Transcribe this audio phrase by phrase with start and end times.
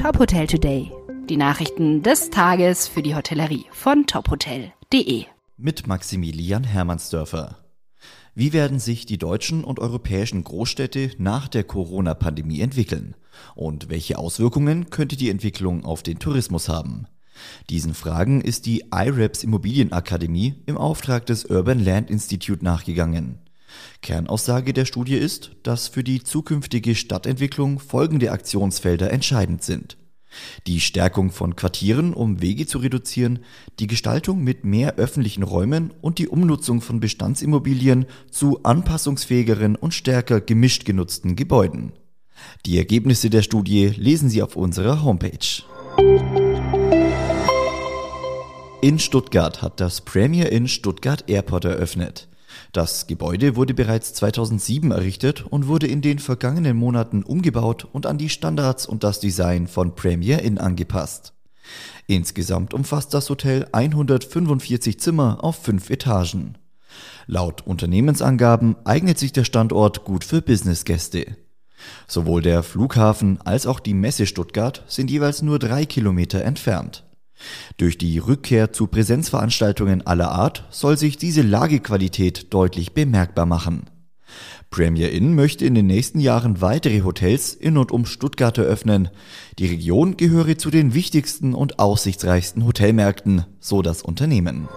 [0.00, 0.90] Top Hotel Today.
[1.28, 5.26] Die Nachrichten des Tages für die Hotellerie von tophotel.de.
[5.58, 7.58] Mit Maximilian Hermannsdörfer.
[8.34, 13.14] Wie werden sich die deutschen und europäischen Großstädte nach der Corona-Pandemie entwickeln?
[13.54, 17.06] Und welche Auswirkungen könnte die Entwicklung auf den Tourismus haben?
[17.68, 23.38] Diesen Fragen ist die IREPS Immobilienakademie im Auftrag des Urban Land Institute nachgegangen.
[24.02, 29.96] Kernaussage der Studie ist, dass für die zukünftige Stadtentwicklung folgende Aktionsfelder entscheidend sind.
[30.66, 33.40] Die Stärkung von Quartieren, um Wege zu reduzieren,
[33.78, 40.40] die Gestaltung mit mehr öffentlichen Räumen und die Umnutzung von Bestandsimmobilien zu anpassungsfähigeren und stärker
[40.40, 41.92] gemischt genutzten Gebäuden.
[42.64, 45.62] Die Ergebnisse der Studie lesen Sie auf unserer Homepage.
[48.82, 52.28] In Stuttgart hat das Premier Inn Stuttgart Airport eröffnet.
[52.72, 58.18] Das Gebäude wurde bereits 2007 errichtet und wurde in den vergangenen Monaten umgebaut und an
[58.18, 61.34] die Standards und das Design von Premier Inn angepasst.
[62.06, 66.58] Insgesamt umfasst das Hotel 145 Zimmer auf fünf Etagen.
[67.26, 71.36] Laut Unternehmensangaben eignet sich der Standort gut für Businessgäste.
[72.06, 77.04] Sowohl der Flughafen als auch die Messe Stuttgart sind jeweils nur drei Kilometer entfernt.
[77.76, 83.84] Durch die Rückkehr zu Präsenzveranstaltungen aller Art soll sich diese Lagequalität deutlich bemerkbar machen.
[84.70, 89.08] Premier Inn möchte in den nächsten Jahren weitere Hotels in und um Stuttgart eröffnen.
[89.58, 94.68] Die Region gehöre zu den wichtigsten und aussichtsreichsten Hotelmärkten, so das Unternehmen.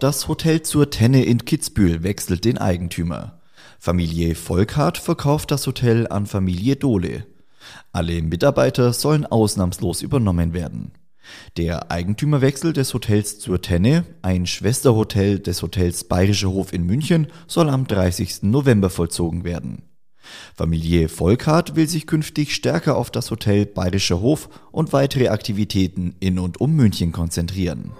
[0.00, 3.40] Das Hotel zur Tenne in Kitzbühel wechselt den Eigentümer.
[3.78, 7.26] Familie Volkhardt verkauft das Hotel an Familie Dohle.
[7.92, 10.92] Alle Mitarbeiter sollen ausnahmslos übernommen werden.
[11.56, 17.68] Der Eigentümerwechsel des Hotels zur Tenne, ein Schwesterhotel des Hotels Bayerischer Hof in München, soll
[17.68, 18.44] am 30.
[18.44, 19.82] November vollzogen werden.
[20.54, 26.38] Familie Volkhardt will sich künftig stärker auf das Hotel Bayerischer Hof und weitere Aktivitäten in
[26.38, 27.92] und um München konzentrieren.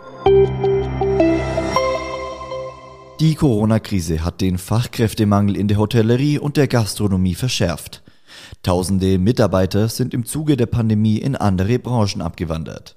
[3.21, 8.03] Die Corona-Krise hat den Fachkräftemangel in der Hotellerie und der Gastronomie verschärft.
[8.63, 12.97] Tausende Mitarbeiter sind im Zuge der Pandemie in andere Branchen abgewandert.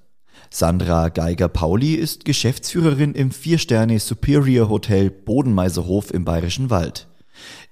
[0.49, 7.07] Sandra Geiger-Pauli ist Geschäftsführerin im Vier-Sterne Superior Hotel Bodenmeiserhof im Bayerischen Wald.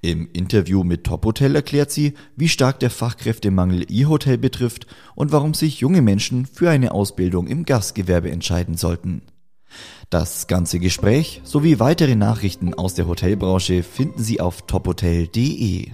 [0.01, 5.31] Im Interview mit Top Hotel erklärt sie, wie stark der Fachkräftemangel ihr Hotel betrifft und
[5.31, 9.23] warum sich junge Menschen für eine Ausbildung im Gastgewerbe entscheiden sollten.
[10.09, 15.91] Das ganze Gespräch sowie weitere Nachrichten aus der Hotelbranche finden Sie auf tophotel.de.